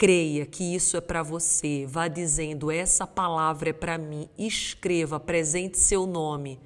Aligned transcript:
creia 0.00 0.46
que 0.46 0.74
isso 0.74 0.96
é 0.96 1.00
para 1.02 1.22
você. 1.22 1.84
Vá 1.86 2.08
dizendo: 2.08 2.70
essa 2.70 3.06
palavra 3.06 3.68
é 3.68 3.72
para 3.74 3.98
mim. 3.98 4.26
Escreva, 4.38 5.16
apresente 5.16 5.78
seu 5.78 6.06
nome. 6.06 6.58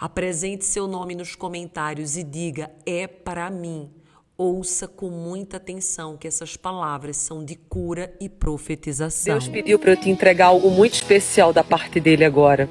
Apresente 0.00 0.64
seu 0.64 0.86
nome 0.86 1.14
nos 1.14 1.34
comentários 1.34 2.16
e 2.16 2.24
diga: 2.24 2.70
é 2.86 3.06
para 3.06 3.50
mim. 3.50 3.90
Ouça 4.38 4.88
com 4.88 5.10
muita 5.10 5.58
atenção 5.58 6.16
que 6.16 6.26
essas 6.26 6.56
palavras 6.56 7.18
são 7.18 7.44
de 7.44 7.56
cura 7.56 8.14
e 8.20 8.28
profetização. 8.28 9.34
Deus 9.34 9.48
pediu 9.48 9.78
para 9.78 9.90
eu 9.90 9.96
te 9.96 10.08
entregar 10.08 10.46
algo 10.46 10.70
muito 10.70 10.94
especial 10.94 11.52
da 11.52 11.64
parte 11.64 12.00
dele 12.00 12.24
agora. 12.24 12.70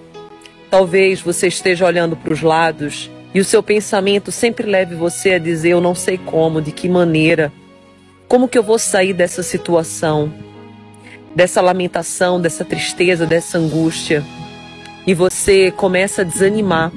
Talvez 0.72 1.22
você 1.22 1.48
esteja 1.48 1.86
olhando 1.86 2.16
para 2.18 2.34
os 2.34 2.42
lados 2.42 3.12
e 3.34 3.40
o 3.40 3.46
seu 3.46 3.62
pensamento 3.62 4.32
sempre 4.32 4.66
leve 4.66 4.96
você 4.96 5.34
a 5.34 5.40
dizer: 5.40 5.70
Eu 5.70 5.82
não 5.82 5.94
sei 5.94 6.18
como, 6.18 6.60
de 6.60 6.72
que 6.72 6.90
maneira, 6.90 7.54
como 8.28 8.48
que 8.48 8.58
eu 8.58 8.64
vou 8.64 8.78
sair 8.78 9.14
dessa 9.14 9.42
situação, 9.42 10.32
dessa 11.34 11.62
lamentação, 11.62 12.42
dessa 12.42 12.66
tristeza, 12.66 13.26
dessa 13.26 13.58
angústia. 13.58 14.24
E 15.06 15.14
você 15.14 15.72
começa 15.72 16.22
a 16.22 16.26
desanimar, 16.26 16.92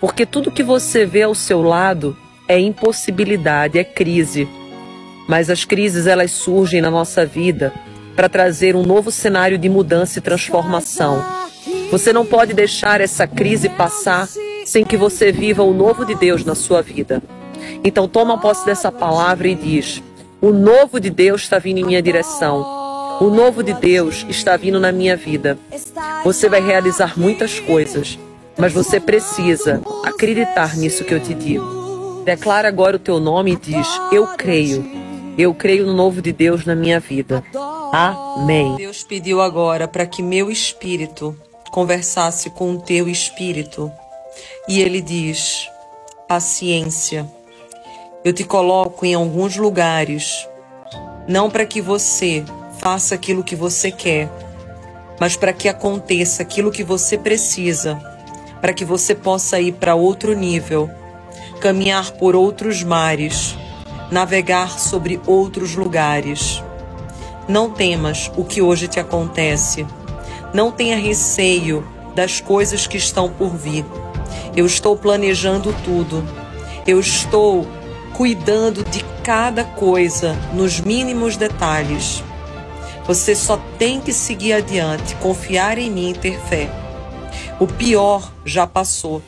porque 0.00 0.26
tudo 0.26 0.50
que 0.50 0.62
você 0.62 1.06
vê 1.06 1.22
ao 1.22 1.34
seu 1.34 1.62
lado 1.62 2.16
é 2.48 2.58
impossibilidade, 2.58 3.78
é 3.78 3.84
crise. 3.84 4.48
Mas 5.28 5.48
as 5.48 5.64
crises 5.64 6.06
elas 6.06 6.32
surgem 6.32 6.80
na 6.80 6.90
nossa 6.90 7.24
vida 7.24 7.72
para 8.16 8.28
trazer 8.28 8.74
um 8.74 8.82
novo 8.82 9.10
cenário 9.10 9.56
de 9.56 9.68
mudança 9.68 10.18
e 10.18 10.22
transformação. 10.22 11.22
Você 11.90 12.12
não 12.12 12.26
pode 12.26 12.52
deixar 12.52 13.00
essa 13.00 13.26
crise 13.26 13.68
passar 13.68 14.28
sem 14.64 14.84
que 14.84 14.96
você 14.96 15.30
viva 15.30 15.62
o 15.62 15.72
novo 15.72 16.04
de 16.04 16.14
Deus 16.14 16.44
na 16.44 16.54
sua 16.54 16.82
vida. 16.82 17.22
Então 17.84 18.08
toma 18.08 18.40
posse 18.40 18.66
dessa 18.66 18.90
palavra 18.90 19.46
e 19.46 19.54
diz: 19.54 20.02
o 20.42 20.50
novo 20.52 20.98
de 20.98 21.08
Deus 21.08 21.42
está 21.42 21.60
vindo 21.60 21.78
em 21.78 21.84
minha 21.84 22.02
direção. 22.02 23.18
O 23.20 23.30
novo 23.30 23.62
de 23.62 23.72
Deus 23.74 24.26
está 24.28 24.56
vindo 24.56 24.80
na 24.80 24.90
minha 24.90 25.16
vida. 25.16 25.56
Você 26.24 26.48
vai 26.48 26.60
realizar 26.60 27.16
muitas 27.16 27.60
coisas, 27.60 28.18
mas 28.58 28.72
você 28.72 28.98
precisa 28.98 29.80
acreditar 30.04 30.76
nisso 30.76 31.04
que 31.04 31.14
eu 31.14 31.20
te 31.20 31.32
digo. 31.32 32.22
Declara 32.24 32.66
agora 32.66 32.96
o 32.96 32.98
teu 32.98 33.20
nome 33.20 33.52
e 33.52 33.56
diz: 33.56 33.86
Eu 34.10 34.26
creio. 34.36 34.84
Eu 35.38 35.54
creio 35.54 35.86
no 35.86 35.94
novo 35.94 36.20
de 36.20 36.32
Deus 36.32 36.66
na 36.66 36.74
minha 36.74 36.98
vida. 36.98 37.44
Amém. 37.92 38.74
Deus 38.74 39.04
pediu 39.04 39.40
agora 39.40 39.86
para 39.86 40.06
que 40.06 40.22
meu 40.22 40.50
espírito 40.50 41.36
conversasse 41.70 42.50
com 42.50 42.72
o 42.72 42.80
teu 42.80 43.08
espírito. 43.08 43.92
E 44.68 44.80
ele 44.80 45.00
diz: 45.00 45.68
paciência 46.26 47.30
eu 48.24 48.32
te 48.32 48.44
coloco 48.44 49.04
em 49.04 49.14
alguns 49.14 49.56
lugares, 49.56 50.48
não 51.26 51.50
para 51.50 51.66
que 51.66 51.80
você 51.80 52.44
faça 52.78 53.16
aquilo 53.16 53.42
que 53.42 53.56
você 53.56 53.90
quer, 53.90 54.30
mas 55.18 55.36
para 55.36 55.52
que 55.52 55.68
aconteça 55.68 56.42
aquilo 56.42 56.70
que 56.70 56.84
você 56.84 57.18
precisa, 57.18 57.96
para 58.60 58.72
que 58.72 58.84
você 58.84 59.12
possa 59.12 59.60
ir 59.60 59.72
para 59.72 59.96
outro 59.96 60.34
nível, 60.34 60.88
caminhar 61.60 62.12
por 62.12 62.36
outros 62.36 62.84
mares, 62.84 63.56
navegar 64.08 64.78
sobre 64.78 65.20
outros 65.26 65.74
lugares. 65.74 66.62
Não 67.48 67.70
temas 67.70 68.30
o 68.36 68.44
que 68.44 68.62
hoje 68.62 68.86
te 68.86 69.00
acontece. 69.00 69.84
Não 70.54 70.70
tenha 70.70 70.96
receio 70.96 71.84
das 72.14 72.40
coisas 72.40 72.86
que 72.86 72.96
estão 72.96 73.28
por 73.28 73.56
vir. 73.56 73.84
Eu 74.54 74.64
estou 74.64 74.96
planejando 74.96 75.74
tudo. 75.84 76.24
Eu 76.86 77.00
estou 77.00 77.66
cuidando 78.14 78.84
de 78.84 79.04
cada 79.22 79.64
coisa 79.64 80.36
nos 80.52 80.80
mínimos 80.80 81.36
detalhes. 81.36 82.22
Você 83.06 83.34
só 83.34 83.58
tem 83.78 84.00
que 84.00 84.12
seguir 84.12 84.52
adiante, 84.52 85.14
confiar 85.16 85.78
em 85.78 85.90
mim 85.90 86.10
e 86.10 86.14
ter 86.14 86.38
fé. 86.38 86.70
O 87.58 87.66
pior 87.66 88.30
já 88.44 88.66
passou. 88.66 89.22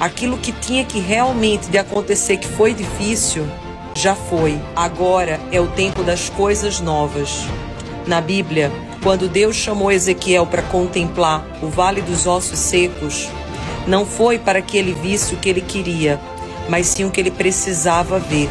Aquilo 0.00 0.38
que 0.38 0.52
tinha 0.52 0.84
que 0.84 0.98
realmente 0.98 1.68
de 1.68 1.78
acontecer 1.78 2.36
que 2.38 2.48
foi 2.48 2.74
difícil, 2.74 3.46
já 3.94 4.14
foi. 4.14 4.58
Agora 4.74 5.38
é 5.50 5.60
o 5.60 5.68
tempo 5.68 6.02
das 6.02 6.28
coisas 6.28 6.80
novas. 6.80 7.46
Na 8.06 8.20
Bíblia, 8.20 8.72
quando 9.02 9.28
Deus 9.28 9.56
chamou 9.56 9.92
Ezequiel 9.92 10.46
para 10.46 10.62
contemplar 10.62 11.46
o 11.62 11.68
vale 11.68 12.00
dos 12.00 12.26
ossos 12.26 12.58
secos, 12.58 13.28
não 13.86 14.06
foi 14.06 14.38
para 14.38 14.62
que 14.62 14.76
ele 14.76 14.92
visse 14.92 15.34
o 15.34 15.38
que 15.38 15.48
ele 15.48 15.60
queria, 15.60 16.20
mas 16.68 16.86
sim 16.88 17.04
o 17.04 17.10
que 17.10 17.20
ele 17.20 17.30
precisava 17.30 18.18
ver. 18.18 18.50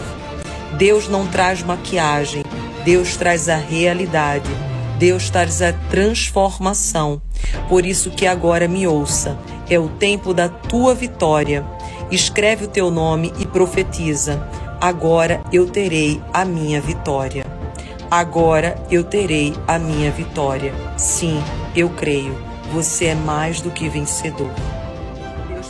Deus 0.77 1.07
não 1.07 1.27
traz 1.27 1.61
maquiagem, 1.63 2.44
Deus 2.83 3.16
traz 3.16 3.47
a 3.49 3.55
realidade. 3.55 4.49
Deus 4.97 5.31
traz 5.31 5.63
a 5.63 5.73
transformação. 5.73 7.19
Por 7.67 7.88
isso 7.88 8.11
que 8.11 8.27
agora 8.27 8.67
me 8.67 8.85
ouça. 8.85 9.35
É 9.67 9.79
o 9.79 9.89
tempo 9.89 10.31
da 10.31 10.47
tua 10.47 10.94
vitória. 10.94 11.66
Escreve 12.11 12.66
o 12.66 12.67
teu 12.67 12.91
nome 12.91 13.33
e 13.39 13.47
profetiza. 13.47 14.47
Agora 14.79 15.41
eu 15.51 15.67
terei 15.67 16.22
a 16.31 16.45
minha 16.45 16.79
vitória. 16.79 17.45
Agora 18.11 18.75
eu 18.91 19.03
terei 19.03 19.55
a 19.67 19.79
minha 19.79 20.11
vitória. 20.11 20.72
Sim, 20.97 21.41
eu 21.75 21.89
creio. 21.89 22.38
Você 22.72 23.05
é 23.05 23.16
mais 23.16 23.59
do 23.59 23.72
que 23.72 23.89
vencedor 23.89 24.51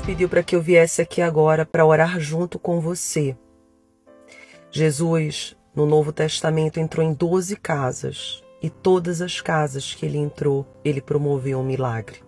pediu 0.01 0.28
para 0.28 0.41
que 0.41 0.56
eu 0.56 0.62
viesse 0.62 1.01
aqui 1.01 1.22
agora 1.22 1.66
para 1.66 1.85
orar 1.85 2.19
junto 2.19 2.57
com 2.57 2.81
você. 2.81 3.38
Jesus, 4.72 5.56
no 5.75 5.85
Novo 5.85 6.12
Testamento, 6.12 6.79
entrou 6.79 7.06
em 7.06 7.13
12 7.13 7.56
casas 7.57 8.44
e 8.61 8.69
todas 8.69 9.22
as 9.22 9.40
casas 9.41 9.94
que 9.94 10.06
ele 10.06 10.17
entrou, 10.17 10.66
ele 10.84 11.01
promoveu 11.01 11.59
um 11.59 11.63
milagre. 11.63 12.23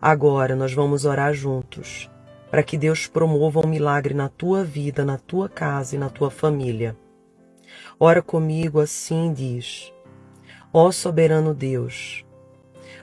Agora 0.00 0.56
nós 0.56 0.72
vamos 0.72 1.04
orar 1.04 1.32
juntos 1.32 2.10
para 2.50 2.62
que 2.62 2.76
Deus 2.76 3.06
promova 3.06 3.64
um 3.64 3.68
milagre 3.68 4.12
na 4.12 4.28
tua 4.28 4.64
vida, 4.64 5.04
na 5.04 5.16
tua 5.16 5.48
casa 5.48 5.94
e 5.94 5.98
na 5.98 6.10
tua 6.10 6.30
família. 6.30 6.96
Ora 8.00 8.20
comigo 8.20 8.80
assim 8.80 9.32
diz: 9.32 9.92
Ó 10.72 10.90
soberano 10.90 11.54
Deus, 11.54 12.24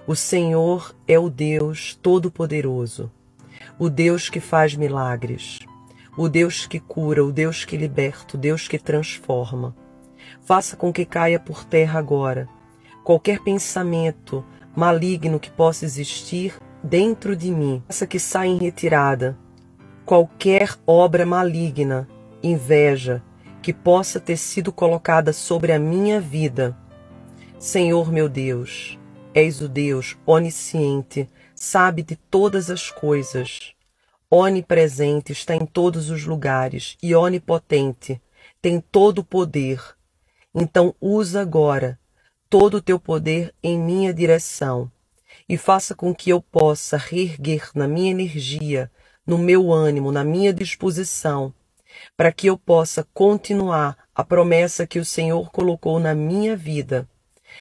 o 0.05 0.15
Senhor 0.15 0.93
é 1.07 1.17
o 1.17 1.29
Deus 1.29 1.97
Todo-Poderoso 2.01 3.11
o 3.79 3.89
Deus 3.89 4.29
que 4.29 4.39
faz 4.39 4.75
milagres, 4.75 5.59
o 6.17 6.27
Deus 6.27 6.65
que 6.65 6.79
cura, 6.79 7.23
o 7.23 7.31
Deus 7.31 7.65
que 7.65 7.77
liberta, 7.77 8.35
o 8.35 8.39
Deus 8.39 8.67
que 8.67 8.79
transforma. 8.79 9.75
Faça 10.41 10.75
com 10.75 10.91
que 10.91 11.05
caia 11.05 11.39
por 11.39 11.63
terra 11.63 11.99
agora 11.99 12.49
qualquer 13.07 13.39
pensamento 13.39 14.43
maligno 14.75 15.39
que 15.39 15.49
possa 15.49 15.85
existir 15.85 16.59
dentro 16.83 17.38
de 17.38 17.49
mim. 17.51 17.81
Faça 17.88 18.05
que 18.05 18.19
saia 18.19 18.49
em 18.49 18.57
retirada 18.57 19.38
qualquer 20.05 20.77
obra 20.85 21.25
maligna, 21.25 22.05
inveja, 22.44 23.23
que 23.61 23.71
possa 23.71 24.19
ter 24.19 24.35
sido 24.35 24.73
colocada 24.73 25.31
sobre 25.31 25.71
a 25.71 25.79
minha 25.79 26.19
vida. 26.19 26.77
Senhor 27.57 28.11
meu 28.11 28.27
Deus, 28.27 28.99
és 29.33 29.61
o 29.61 29.69
Deus 29.69 30.17
onisciente, 30.25 31.29
sabe 31.57 32.03
de 32.03 32.16
todas 32.16 32.69
as 32.69 32.90
coisas. 32.90 33.74
Onipresente 34.30 35.31
está 35.31 35.56
em 35.56 35.65
todos 35.65 36.09
os 36.09 36.25
lugares 36.25 36.98
e 37.01 37.15
onipotente, 37.15 38.21
tem 38.62 38.80
todo 38.80 39.19
o 39.19 39.24
poder. 39.24 39.81
Então 40.54 40.94
usa 41.01 41.42
agora 41.42 42.00
todo 42.50 42.75
o 42.75 42.81
teu 42.81 43.00
poder 43.00 43.54
em 43.62 43.77
minha 43.77 44.13
direção 44.13 44.92
e 45.50 45.57
faça 45.57 45.95
com 45.95 46.13
que 46.13 46.30
eu 46.30 46.42
possa 46.42 46.98
reerguer 46.98 47.69
na 47.74 47.88
minha 47.88 48.12
energia, 48.12 48.92
no 49.25 49.38
meu 49.38 49.71
ânimo, 49.71 50.12
na 50.12 50.24
minha 50.24 50.53
disposição, 50.53 51.53
para 52.15 52.31
que 52.31 52.48
eu 52.48 52.57
possa 52.57 53.07
continuar 53.13 53.98
a 54.13 54.24
promessa 54.24 54.86
que 54.86 55.00
o 55.00 55.06
Senhor 55.06 55.51
colocou 55.51 56.00
na 56.00 56.13
minha 56.13 56.56
vida. 56.56 57.07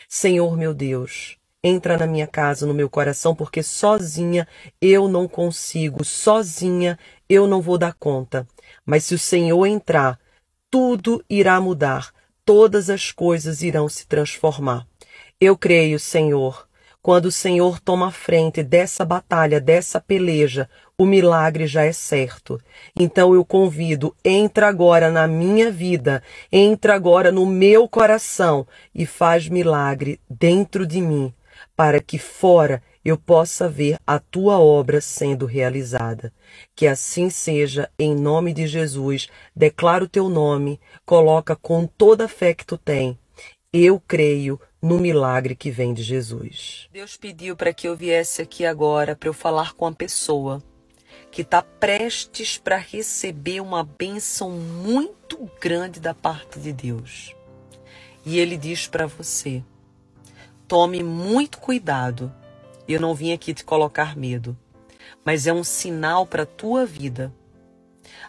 Senhor 0.08 0.56
meu 0.56 0.74
Deus, 0.74 1.38
entra 1.66 1.96
na 1.96 2.06
minha 2.06 2.26
casa, 2.26 2.66
no 2.66 2.74
meu 2.74 2.88
coração, 2.88 3.34
porque 3.34 3.62
sozinha 3.62 4.46
eu 4.80 5.08
não 5.08 5.26
consigo, 5.26 6.04
sozinha 6.04 6.98
eu 7.28 7.46
não 7.46 7.60
vou 7.60 7.76
dar 7.78 7.94
conta. 7.94 8.46
Mas 8.84 9.04
se 9.04 9.14
o 9.14 9.18
Senhor 9.18 9.66
entrar, 9.66 10.18
tudo 10.70 11.24
irá 11.28 11.60
mudar, 11.60 12.12
todas 12.44 12.88
as 12.90 13.12
coisas 13.12 13.62
irão 13.62 13.88
se 13.88 14.06
transformar. 14.06 14.86
Eu 15.40 15.56
creio, 15.56 15.98
Senhor, 15.98 16.66
Quando 17.06 17.26
o 17.26 17.30
Senhor 17.30 17.78
toma 17.78 18.08
a 18.08 18.10
frente 18.10 18.64
dessa 18.64 19.04
batalha, 19.04 19.60
dessa 19.60 20.00
peleja, 20.00 20.68
o 20.98 21.06
milagre 21.06 21.64
já 21.64 21.84
é 21.84 21.92
certo. 21.92 22.60
Então 22.98 23.32
eu 23.32 23.44
convido, 23.44 24.12
entra 24.24 24.66
agora 24.66 25.08
na 25.08 25.28
minha 25.28 25.70
vida, 25.70 26.20
entra 26.50 26.96
agora 26.96 27.30
no 27.30 27.46
meu 27.46 27.88
coração 27.88 28.66
e 28.92 29.06
faz 29.06 29.48
milagre 29.48 30.18
dentro 30.28 30.84
de 30.84 31.00
mim, 31.00 31.32
para 31.76 32.00
que 32.00 32.18
fora 32.18 32.82
eu 33.04 33.16
possa 33.16 33.68
ver 33.68 33.98
a 34.04 34.18
tua 34.18 34.58
obra 34.58 35.00
sendo 35.00 35.46
realizada. 35.46 36.32
Que 36.74 36.86
assim 36.86 37.30
seja, 37.30 37.88
em 37.98 38.14
nome 38.14 38.52
de 38.52 38.66
Jesus. 38.66 39.28
Declara 39.54 40.02
o 40.02 40.08
teu 40.08 40.28
nome, 40.28 40.80
coloca 41.04 41.54
com 41.54 41.86
toda 41.86 42.24
a 42.24 42.28
fé 42.28 42.54
que 42.54 42.66
tu 42.66 42.76
tem. 42.76 43.16
Eu 43.72 44.00
creio 44.00 44.58
no 44.80 44.98
milagre 44.98 45.54
que 45.54 45.70
vem 45.70 45.92
de 45.92 46.02
Jesus. 46.02 46.88
Deus 46.92 47.16
pediu 47.16 47.54
para 47.54 47.72
que 47.72 47.86
eu 47.86 47.94
viesse 47.94 48.40
aqui 48.40 48.64
agora 48.64 49.14
para 49.14 49.28
eu 49.28 49.34
falar 49.34 49.74
com 49.74 49.86
a 49.86 49.92
pessoa 49.92 50.62
que 51.30 51.42
está 51.42 51.60
prestes 51.60 52.56
para 52.56 52.76
receber 52.76 53.60
uma 53.60 53.84
bênção 53.84 54.50
muito 54.50 55.50
grande 55.60 56.00
da 56.00 56.14
parte 56.14 56.58
de 56.58 56.72
Deus. 56.72 57.34
E 58.24 58.38
Ele 58.38 58.56
diz 58.56 58.86
para 58.86 59.06
você: 59.06 59.62
tome 60.66 61.02
muito 61.02 61.58
cuidado 61.58 62.32
eu 62.88 63.00
não 63.00 63.14
vim 63.14 63.32
aqui 63.32 63.52
te 63.52 63.64
colocar 63.64 64.16
medo, 64.16 64.56
mas 65.24 65.46
é 65.46 65.52
um 65.52 65.64
sinal 65.64 66.24
para 66.24 66.44
a 66.44 66.46
tua 66.46 66.86
vida. 66.86 67.32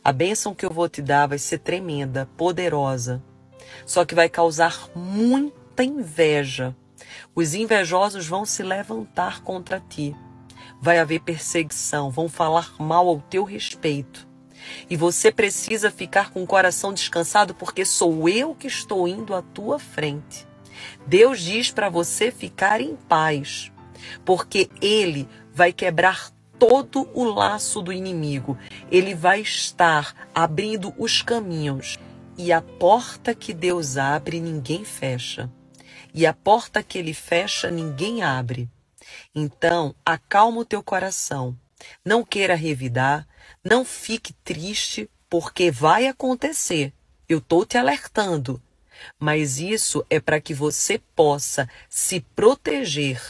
A 0.03 0.11
bênção 0.11 0.55
que 0.55 0.65
eu 0.65 0.71
vou 0.71 0.89
te 0.89 0.99
dar 0.99 1.27
vai 1.27 1.37
ser 1.37 1.59
tremenda, 1.59 2.27
poderosa, 2.35 3.21
só 3.85 4.03
que 4.03 4.15
vai 4.15 4.27
causar 4.27 4.89
muita 4.95 5.83
inveja. 5.83 6.75
Os 7.35 7.53
invejosos 7.53 8.25
vão 8.25 8.45
se 8.45 8.63
levantar 8.63 9.43
contra 9.43 9.79
ti. 9.79 10.15
Vai 10.81 10.97
haver 10.97 11.19
perseguição, 11.19 12.09
vão 12.09 12.27
falar 12.27 12.73
mal 12.79 13.07
ao 13.07 13.21
teu 13.21 13.43
respeito. 13.43 14.27
E 14.89 14.97
você 14.97 15.31
precisa 15.31 15.91
ficar 15.91 16.31
com 16.31 16.41
o 16.41 16.47
coração 16.47 16.91
descansado, 16.91 17.53
porque 17.53 17.85
sou 17.85 18.27
eu 18.27 18.55
que 18.55 18.67
estou 18.67 19.07
indo 19.07 19.35
à 19.35 19.41
tua 19.41 19.77
frente. 19.77 20.46
Deus 21.05 21.41
diz 21.41 21.71
para 21.71 21.89
você 21.89 22.31
ficar 22.31 22.81
em 22.81 22.95
paz 22.95 23.71
porque 24.25 24.69
ele 24.81 25.27
vai 25.53 25.73
quebrar 25.73 26.31
todo 26.59 27.09
o 27.13 27.23
laço 27.23 27.81
do 27.81 27.91
inimigo. 27.91 28.57
Ele 28.91 29.13
vai 29.13 29.41
estar 29.41 30.29
abrindo 30.33 30.93
os 30.97 31.21
caminhos. 31.21 31.97
E 32.37 32.51
a 32.51 32.61
porta 32.61 33.33
que 33.33 33.53
Deus 33.53 33.97
abre, 33.97 34.39
ninguém 34.39 34.85
fecha. 34.85 35.51
E 36.13 36.25
a 36.25 36.33
porta 36.33 36.83
que 36.83 36.97
ele 36.97 37.13
fecha, 37.13 37.71
ninguém 37.71 38.23
abre. 38.23 38.69
Então, 39.33 39.95
acalma 40.05 40.59
o 40.59 40.65
teu 40.65 40.83
coração. 40.83 41.57
Não 42.03 42.23
queira 42.23 42.55
revidar, 42.55 43.27
não 43.63 43.85
fique 43.85 44.33
triste, 44.33 45.09
porque 45.29 45.69
vai 45.69 46.07
acontecer. 46.07 46.93
Eu 47.27 47.39
estou 47.39 47.65
te 47.65 47.77
alertando. 47.77 48.61
Mas 49.19 49.59
isso 49.59 50.05
é 50.09 50.19
para 50.19 50.41
que 50.41 50.53
você 50.53 50.99
possa 51.15 51.69
se 51.89 52.19
proteger 52.35 53.21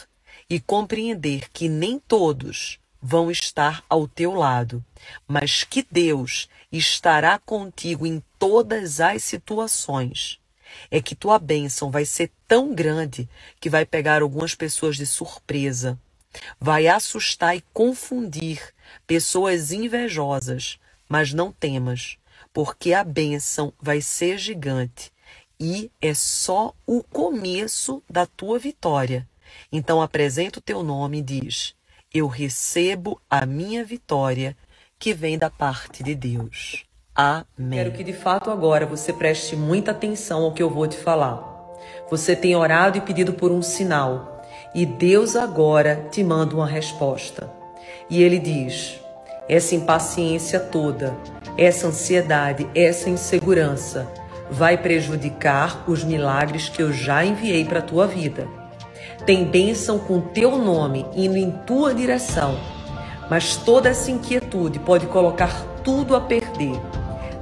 e 0.48 0.58
compreender 0.58 1.48
que 1.50 1.68
nem 1.68 1.98
todos 1.98 2.78
vão 3.00 3.30
estar 3.30 3.84
ao 3.88 4.08
teu 4.08 4.34
lado, 4.34 4.84
mas 5.26 5.62
que 5.62 5.86
Deus 5.88 6.48
estará 6.70 7.38
contigo 7.38 8.06
em 8.06 8.22
todas 8.38 9.00
as 9.00 9.22
situações. 9.22 10.40
É 10.90 11.00
que 11.00 11.14
tua 11.14 11.38
bênção 11.38 11.90
vai 11.90 12.04
ser 12.04 12.30
tão 12.46 12.74
grande 12.74 13.28
que 13.60 13.70
vai 13.70 13.86
pegar 13.86 14.22
algumas 14.22 14.54
pessoas 14.54 14.96
de 14.96 15.06
surpresa, 15.06 15.98
vai 16.60 16.86
assustar 16.86 17.56
e 17.56 17.64
confundir 17.72 18.74
pessoas 19.06 19.72
invejosas, 19.72 20.78
mas 21.08 21.32
não 21.32 21.50
temas, 21.52 22.18
porque 22.52 22.92
a 22.92 23.02
bênção 23.02 23.72
vai 23.80 24.00
ser 24.00 24.38
gigante 24.38 25.10
e 25.60 25.90
é 26.00 26.14
só 26.14 26.72
o 26.86 27.02
começo 27.02 28.02
da 28.08 28.26
tua 28.26 28.58
vitória. 28.58 29.28
Então 29.72 30.00
apresenta 30.00 30.58
o 30.58 30.62
teu 30.62 30.82
nome 30.82 31.18
e 31.18 31.22
diz: 31.22 31.74
Eu 32.12 32.26
recebo 32.26 33.20
a 33.28 33.44
minha 33.44 33.84
vitória 33.84 34.56
que 34.98 35.12
vem 35.12 35.36
da 35.38 35.50
parte 35.50 36.02
de 36.02 36.14
Deus. 36.14 36.84
Amém. 37.14 37.78
Quero 37.78 37.92
que 37.92 38.04
de 38.04 38.12
fato 38.12 38.50
agora 38.50 38.86
você 38.86 39.12
preste 39.12 39.56
muita 39.56 39.90
atenção 39.90 40.44
ao 40.44 40.52
que 40.52 40.62
eu 40.62 40.70
vou 40.70 40.86
te 40.86 40.96
falar. 40.96 41.56
Você 42.10 42.36
tem 42.36 42.54
orado 42.54 42.98
e 42.98 43.00
pedido 43.00 43.32
por 43.32 43.50
um 43.50 43.62
sinal, 43.62 44.42
e 44.74 44.86
Deus 44.86 45.34
agora 45.34 46.08
te 46.10 46.22
manda 46.22 46.54
uma 46.54 46.66
resposta. 46.66 47.50
E 48.08 48.22
ele 48.22 48.38
diz: 48.38 49.00
essa 49.48 49.74
impaciência 49.74 50.60
toda, 50.60 51.16
essa 51.56 51.88
ansiedade, 51.88 52.68
essa 52.74 53.10
insegurança 53.10 54.06
vai 54.50 54.76
prejudicar 54.76 55.84
os 55.86 56.04
milagres 56.04 56.68
que 56.68 56.82
eu 56.82 56.92
já 56.92 57.24
enviei 57.24 57.64
para 57.64 57.80
a 57.80 57.82
tua 57.82 58.06
vida. 58.06 58.46
Tem 59.26 59.44
bênção 59.44 59.98
com 59.98 60.20
teu 60.20 60.56
nome 60.56 61.06
indo 61.14 61.36
em 61.36 61.50
tua 61.50 61.94
direção, 61.94 62.58
mas 63.30 63.56
toda 63.56 63.88
essa 63.88 64.10
inquietude 64.10 64.78
pode 64.78 65.06
colocar 65.06 65.52
tudo 65.84 66.16
a 66.16 66.20
perder. 66.20 66.80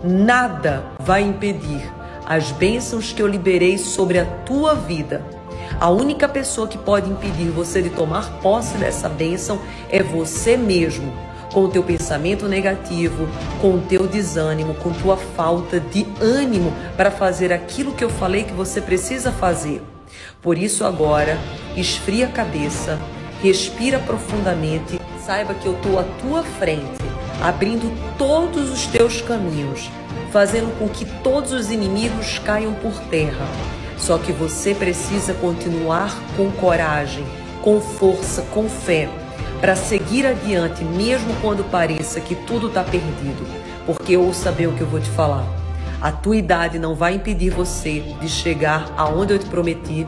Nada 0.02 0.84
vai 0.98 1.22
impedir 1.22 1.92
as 2.26 2.50
bênçãos 2.50 3.12
que 3.12 3.22
eu 3.22 3.26
liberei 3.26 3.78
sobre 3.78 4.18
a 4.18 4.24
tua 4.24 4.74
vida. 4.74 5.22
A 5.80 5.90
única 5.90 6.28
pessoa 6.28 6.66
que 6.66 6.78
pode 6.78 7.10
impedir 7.10 7.50
você 7.50 7.82
de 7.82 7.90
tomar 7.90 8.40
posse 8.40 8.76
dessa 8.78 9.08
bênção 9.08 9.60
é 9.90 10.02
você 10.02 10.56
mesmo, 10.56 11.12
com 11.52 11.64
o 11.64 11.68
teu 11.68 11.82
pensamento 11.82 12.48
negativo, 12.48 13.28
com 13.60 13.74
o 13.74 13.80
teu 13.80 14.06
desânimo, 14.06 14.74
com 14.74 14.92
tua 14.92 15.16
falta 15.16 15.80
de 15.80 16.06
ânimo 16.20 16.72
para 16.96 17.10
fazer 17.10 17.52
aquilo 17.52 17.92
que 17.92 18.04
eu 18.04 18.10
falei 18.10 18.44
que 18.44 18.52
você 18.52 18.80
precisa 18.80 19.32
fazer. 19.32 19.82
Por 20.42 20.58
isso, 20.58 20.84
agora, 20.84 21.38
esfria 21.76 22.26
a 22.26 22.30
cabeça, 22.30 22.98
respira 23.42 23.98
profundamente, 23.98 25.00
saiba 25.24 25.54
que 25.54 25.66
eu 25.66 25.74
estou 25.74 25.98
à 25.98 26.04
tua 26.20 26.42
frente, 26.42 27.04
abrindo 27.42 27.92
todos 28.16 28.70
os 28.70 28.86
teus 28.86 29.20
caminhos, 29.20 29.90
fazendo 30.30 30.76
com 30.78 30.88
que 30.88 31.04
todos 31.22 31.52
os 31.52 31.70
inimigos 31.70 32.38
caiam 32.38 32.72
por 32.74 32.92
terra. 33.10 33.46
Só 33.98 34.18
que 34.18 34.30
você 34.30 34.74
precisa 34.74 35.34
continuar 35.34 36.14
com 36.36 36.50
coragem, 36.52 37.24
com 37.62 37.80
força, 37.80 38.42
com 38.52 38.68
fé, 38.68 39.08
para 39.60 39.74
seguir 39.74 40.26
adiante, 40.26 40.84
mesmo 40.84 41.34
quando 41.40 41.64
pareça 41.70 42.20
que 42.20 42.34
tudo 42.34 42.68
está 42.68 42.82
perdido. 42.84 43.46
Porque 43.84 44.16
ouça 44.16 44.44
saber 44.44 44.66
o 44.66 44.72
que 44.72 44.80
eu 44.80 44.86
vou 44.86 45.00
te 45.00 45.10
falar. 45.10 45.44
A 46.00 46.12
tua 46.12 46.36
idade 46.36 46.78
não 46.78 46.94
vai 46.94 47.14
impedir 47.14 47.50
você 47.50 48.00
de 48.20 48.28
chegar 48.28 48.92
aonde 48.96 49.32
eu 49.32 49.38
te 49.38 49.46
prometi. 49.46 50.06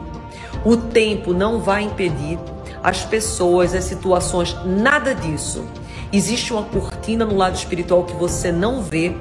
O 0.64 0.76
tempo 0.76 1.32
não 1.32 1.60
vai 1.60 1.84
impedir 1.84 2.38
as 2.82 3.04
pessoas, 3.04 3.74
as 3.74 3.84
situações, 3.84 4.56
nada 4.64 5.14
disso. 5.14 5.64
Existe 6.12 6.52
uma 6.52 6.62
cortina 6.62 7.24
no 7.24 7.36
lado 7.36 7.56
espiritual 7.56 8.04
que 8.04 8.14
você 8.14 8.50
não 8.50 8.82
vê, 8.82 9.14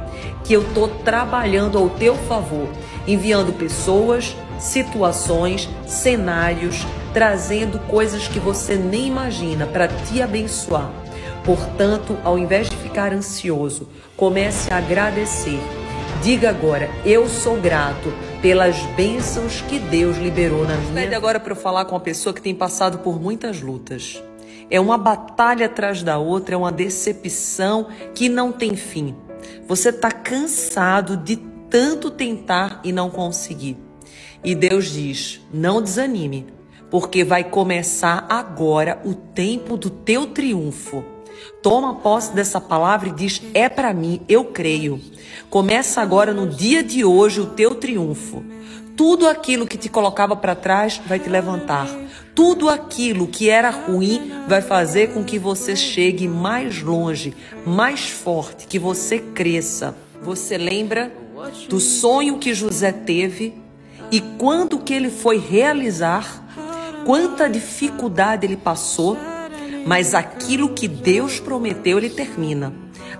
que 0.43 0.53
eu 0.53 0.61
estou 0.61 0.87
trabalhando 0.87 1.77
ao 1.77 1.89
teu 1.89 2.15
favor, 2.15 2.67
enviando 3.07 3.51
pessoas, 3.53 4.35
situações, 4.59 5.69
cenários, 5.85 6.85
trazendo 7.13 7.79
coisas 7.87 8.27
que 8.27 8.39
você 8.39 8.75
nem 8.75 9.07
imagina 9.07 9.65
para 9.65 9.87
te 9.87 10.21
abençoar. 10.21 10.91
Portanto, 11.43 12.17
ao 12.23 12.37
invés 12.37 12.69
de 12.69 12.75
ficar 12.77 13.13
ansioso, 13.13 13.87
comece 14.15 14.71
a 14.73 14.77
agradecer 14.77 15.59
Diga 16.21 16.49
agora: 16.49 16.89
Eu 17.05 17.27
sou 17.27 17.57
grato 17.57 18.11
pelas 18.41 18.75
bênçãos 18.95 19.61
que 19.61 19.79
Deus 19.79 20.17
liberou 20.17 20.65
na 20.65 20.75
minha 20.75 21.03
vida. 21.03 21.15
agora 21.15 21.39
para 21.39 21.51
eu 21.51 21.55
falar 21.55 21.85
com 21.85 21.93
uma 21.93 22.01
pessoa 22.01 22.33
que 22.33 22.41
tem 22.41 22.55
passado 22.55 22.99
por 22.99 23.21
muitas 23.21 23.61
lutas. 23.61 24.21
É 24.69 24.79
uma 24.79 24.97
batalha 24.97 25.67
atrás 25.67 26.03
da 26.03 26.17
outra, 26.17 26.55
é 26.55 26.57
uma 26.57 26.71
decepção 26.71 27.87
que 28.13 28.27
não 28.27 28.51
tem 28.51 28.75
fim. 28.75 29.15
Você 29.67 29.89
está 29.89 30.11
cansado 30.11 31.15
de 31.15 31.37
tanto 31.69 32.11
tentar 32.11 32.81
e 32.83 32.91
não 32.91 33.09
conseguir. 33.09 33.77
E 34.43 34.53
Deus 34.53 34.91
diz: 34.91 35.41
não 35.53 35.81
desanime, 35.81 36.47
porque 36.89 37.23
vai 37.23 37.43
começar 37.43 38.25
agora 38.29 39.01
o 39.05 39.13
tempo 39.13 39.77
do 39.77 39.89
teu 39.89 40.27
triunfo. 40.27 41.03
Toma 41.61 41.95
posse 41.95 42.33
dessa 42.33 42.59
palavra 42.59 43.09
e 43.09 43.13
diz: 43.13 43.41
É 43.53 43.69
para 43.69 43.93
mim, 43.93 44.21
eu 44.27 44.45
creio. 44.45 44.99
Começa 45.49 46.01
agora 46.01 46.33
no 46.33 46.47
dia 46.47 46.83
de 46.83 47.05
hoje 47.05 47.41
o 47.41 47.47
teu 47.47 47.75
triunfo. 47.75 48.43
Tudo 48.97 49.27
aquilo 49.27 49.65
que 49.65 49.77
te 49.77 49.87
colocava 49.87 50.35
para 50.35 50.55
trás 50.55 50.99
vai 51.05 51.19
te 51.19 51.29
levantar. 51.29 51.87
Tudo 52.35 52.67
aquilo 52.67 53.27
que 53.27 53.49
era 53.49 53.69
ruim 53.69 54.31
vai 54.47 54.61
fazer 54.61 55.13
com 55.13 55.23
que 55.23 55.39
você 55.39 55.75
chegue 55.75 56.27
mais 56.27 56.81
longe, 56.81 57.33
mais 57.65 58.09
forte, 58.09 58.67
que 58.67 58.77
você 58.77 59.19
cresça. 59.19 59.95
Você 60.21 60.57
lembra 60.57 61.13
do 61.69 61.79
sonho 61.79 62.39
que 62.39 62.53
José 62.53 62.91
teve 62.91 63.53
e 64.11 64.19
quando 64.19 64.79
que 64.79 64.93
ele 64.93 65.09
foi 65.09 65.37
realizar? 65.37 66.45
quanta 67.07 67.49
dificuldade 67.49 68.45
ele 68.45 68.57
passou, 68.57 69.17
mas 69.85 70.13
aquilo 70.13 70.73
que 70.73 70.89
Deus 70.89 71.39
prometeu, 71.39 71.97
ele 71.97 72.09
termina. 72.09 72.73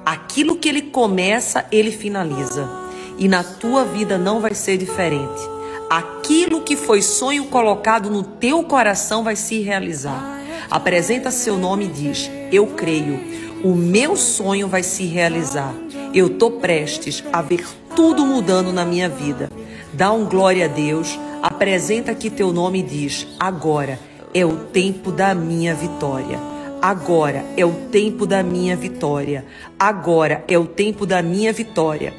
Aquilo 0.05 0.57
que 0.57 0.67
ele 0.67 0.81
começa, 0.81 1.65
ele 1.72 1.89
finaliza. 1.89 2.69
E 3.17 3.29
na 3.29 3.46
tua 3.46 3.86
vida 3.86 4.17
não 4.17 4.41
vai 4.41 4.53
ser 4.53 4.75
diferente. 4.75 5.56
Aquilo 5.89 6.62
que 6.62 6.75
foi 6.75 7.01
sonho 7.01 7.46
colocado 7.46 8.10
no 8.10 8.22
teu 8.22 8.62
coração 8.63 9.24
vai 9.24 9.38
se 9.38 9.62
realizar. 9.62 10.38
Apresenta 10.70 11.32
seu 11.32 11.58
nome 11.58 11.86
e 11.86 11.88
diz: 11.88 12.29
Eu 12.51 12.67
creio, 12.67 13.17
o 13.63 13.74
meu 13.74 14.17
sonho 14.17 14.67
vai 14.67 14.84
se 14.84 15.06
realizar. 15.06 15.74
Eu 16.13 16.27
estou 16.27 16.51
prestes 16.51 17.24
a 17.32 17.41
ver 17.41 17.65
tudo 17.96 18.25
mudando 18.25 18.74
na 18.74 18.84
minha 18.84 19.08
vida. 19.08 19.50
Dá 19.94 20.12
um 20.12 20.25
glória 20.25 20.65
a 20.65 20.67
Deus, 20.67 21.17
apresenta 21.41 22.12
aqui 22.12 22.29
teu 22.29 22.51
nome 22.51 22.79
e 22.79 22.84
diz: 22.84 23.25
Agora 23.39 23.98
é 24.34 24.46
o 24.46 24.58
tempo 24.58 25.10
da 25.10 25.34
minha 25.34 25.74
vitória. 25.74 26.38
Agora 26.82 27.46
é 27.56 27.65
o 27.65 27.72
tempo 27.89 28.25
da 28.25 28.44
minha 28.44 28.75
vitória. 28.75 29.46
Agora 29.79 30.44
é 30.50 30.58
o 30.58 30.65
tempo 30.65 31.06
da 31.06 31.22
minha 31.22 31.53
vitória. 31.53 32.13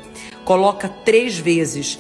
Coloca 0.45 0.89
três 0.89 1.37
vezes 1.37 1.99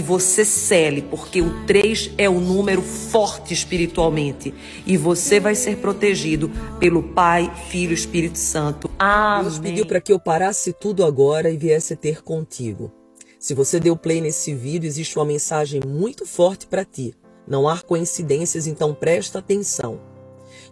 que 0.00 0.02
você 0.02 0.46
cele, 0.46 1.02
porque 1.02 1.42
o 1.42 1.66
três 1.66 2.10
é 2.16 2.28
um 2.28 2.40
número 2.40 2.80
forte 2.80 3.52
espiritualmente. 3.52 4.54
E 4.86 4.96
você 4.96 5.38
vai 5.38 5.54
ser 5.54 5.76
protegido 5.76 6.50
pelo 6.78 7.02
Pai, 7.02 7.52
Filho 7.68 7.90
e 7.90 7.94
Espírito 7.94 8.38
Santo. 8.38 8.90
Amém. 8.98 9.42
Deus 9.42 9.58
pediu 9.58 9.84
para 9.84 10.00
que 10.00 10.10
eu 10.10 10.18
parasse 10.18 10.72
tudo 10.72 11.04
agora 11.04 11.50
e 11.50 11.58
viesse 11.58 11.94
ter 11.96 12.22
contigo. 12.22 12.90
Se 13.38 13.52
você 13.52 13.78
deu 13.78 13.94
play 13.94 14.22
nesse 14.22 14.54
vídeo, 14.54 14.88
existe 14.88 15.18
uma 15.18 15.26
mensagem 15.26 15.82
muito 15.86 16.24
forte 16.24 16.66
para 16.66 16.82
ti. 16.82 17.14
Não 17.46 17.68
há 17.68 17.78
coincidências, 17.82 18.66
então 18.66 18.94
presta 18.94 19.40
atenção. 19.40 20.00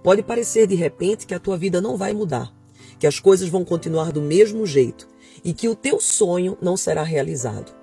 Pode 0.02 0.22
parecer 0.22 0.66
de 0.66 0.74
repente 0.74 1.26
que 1.26 1.34
a 1.34 1.40
tua 1.40 1.58
vida 1.58 1.82
não 1.82 1.98
vai 1.98 2.14
mudar, 2.14 2.50
que 2.98 3.06
as 3.06 3.20
coisas 3.20 3.50
vão 3.50 3.62
continuar 3.62 4.10
do 4.10 4.22
mesmo 4.22 4.64
jeito 4.64 5.06
e 5.44 5.52
que 5.52 5.68
o 5.68 5.74
teu 5.74 6.00
sonho 6.00 6.56
não 6.62 6.78
será 6.78 7.02
realizado. 7.02 7.76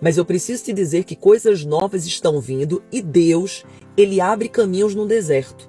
Mas 0.00 0.16
eu 0.16 0.24
preciso 0.24 0.64
te 0.64 0.72
dizer 0.72 1.04
que 1.04 1.16
coisas 1.16 1.64
novas 1.64 2.06
estão 2.06 2.40
vindo 2.40 2.82
e 2.92 3.02
Deus, 3.02 3.64
ele 3.96 4.20
abre 4.20 4.48
caminhos 4.48 4.94
no 4.94 5.06
deserto. 5.06 5.68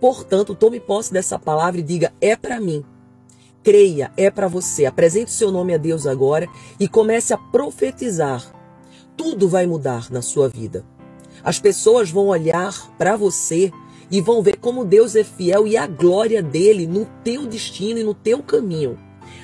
Portanto, 0.00 0.54
tome 0.54 0.80
posse 0.80 1.12
dessa 1.12 1.38
palavra 1.38 1.80
e 1.80 1.84
diga: 1.84 2.12
é 2.20 2.34
para 2.34 2.60
mim. 2.60 2.84
Creia, 3.62 4.10
é 4.16 4.30
para 4.30 4.48
você. 4.48 4.86
Apresente 4.86 5.30
o 5.30 5.34
seu 5.34 5.52
nome 5.52 5.74
a 5.74 5.76
Deus 5.76 6.06
agora 6.06 6.48
e 6.78 6.88
comece 6.88 7.32
a 7.34 7.38
profetizar. 7.38 8.54
Tudo 9.16 9.48
vai 9.48 9.66
mudar 9.66 10.10
na 10.10 10.22
sua 10.22 10.48
vida. 10.48 10.84
As 11.44 11.58
pessoas 11.58 12.10
vão 12.10 12.28
olhar 12.28 12.94
para 12.96 13.16
você 13.16 13.70
e 14.10 14.20
vão 14.20 14.42
ver 14.42 14.56
como 14.56 14.84
Deus 14.84 15.14
é 15.14 15.22
fiel 15.22 15.66
e 15.66 15.76
a 15.76 15.86
glória 15.86 16.42
dele 16.42 16.86
no 16.86 17.06
teu 17.22 17.46
destino 17.46 18.00
e 18.00 18.04
no 18.04 18.14
teu 18.14 18.42
caminho. 18.42 18.98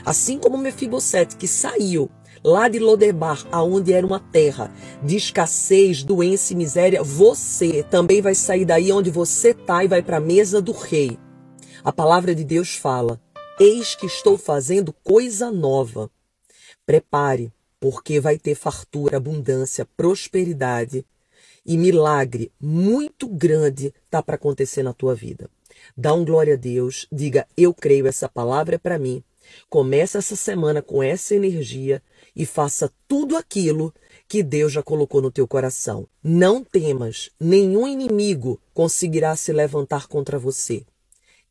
Assim 0.05 0.39
como 0.39 0.59
Mefibosete 0.59 1.37
que 1.37 1.47
saiu 1.47 2.11
lá 2.47 2.69
de 2.69 2.79
Lodebar, 2.79 3.45
aonde 3.51 3.93
era 3.93 4.07
uma 4.07 4.21
terra 4.21 4.73
de 5.03 5.17
escassez, 5.17 6.05
doença 6.05 6.53
e 6.53 6.57
miséria, 6.57 7.03
você 7.03 7.83
também 7.83 8.23
vai 8.23 8.37
sair 8.37 8.65
daí 8.65 8.93
onde 8.93 9.11
você 9.11 9.49
está 9.51 9.83
e 9.83 9.89
vai 9.89 10.01
para 10.01 10.19
a 10.19 10.21
mesa 10.21 10.63
do 10.63 10.71
rei. 10.71 11.19
A 11.83 11.93
palavra 11.93 12.37
de 12.37 12.45
Deus 12.45 12.77
fala: 12.77 13.21
Eis 13.59 13.97
que 13.97 14.07
estou 14.07 14.39
fazendo 14.39 14.93
coisa 14.93 15.51
nova. 15.51 16.09
Prepare, 16.87 17.53
porque 17.81 18.21
vai 18.21 18.39
ter 18.39 18.55
fartura, 18.55 19.17
abundância, 19.17 19.85
prosperidade 19.97 21.05
e 21.65 21.77
milagre 21.77 22.53
muito 22.61 23.27
grande 23.27 23.93
tá 24.09 24.23
para 24.23 24.37
acontecer 24.37 24.85
na 24.85 24.93
tua 24.93 25.17
vida. 25.17 25.51
Dá 25.97 26.15
um 26.15 26.25
glória 26.25 26.55
a 26.55 26.57
Deus, 26.57 27.09
diga 27.11 27.45
eu 27.57 27.75
creio, 27.75 28.07
essa 28.07 28.29
palavra 28.29 28.77
é 28.77 28.79
para 28.79 29.01
mim. 29.01 29.25
Começa 29.69 30.19
essa 30.19 30.37
semana 30.37 30.83
com 30.83 31.03
essa 31.03 31.35
energia 31.35 32.03
e 32.35 32.45
faça 32.45 32.93
tudo 33.09 33.37
aquilo 33.37 33.93
que 34.29 34.43
Deus 34.43 34.73
já 34.73 34.83
colocou 34.83 35.23
no 35.23 35.31
teu 35.31 35.47
coração. 35.47 36.07
Não 36.23 36.63
temas, 36.63 37.31
nenhum 37.39 37.87
inimigo 37.87 38.61
conseguirá 38.75 39.35
se 39.37 39.53
levantar 39.53 40.07
contra 40.07 40.39
você. 40.39 40.85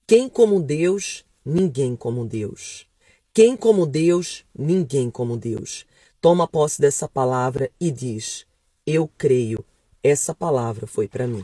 Quem 0.07 0.29
como 0.29 0.61
Deus, 0.61 1.25
ninguém 1.43 1.95
como 1.95 2.25
Deus. 2.25 2.87
Quem 3.33 3.57
como 3.57 3.85
Deus, 3.85 4.45
ninguém 4.57 5.09
como 5.09 5.35
Deus. 5.37 5.85
Toma 6.21 6.47
posse 6.47 6.79
dessa 6.79 7.07
palavra 7.07 7.69
e 7.79 7.91
diz: 7.91 8.45
Eu 8.85 9.09
creio 9.17 9.63
essa 10.07 10.35
palavra 10.35 10.85
foi 10.85 11.07
para 11.07 11.25
mim. 11.25 11.43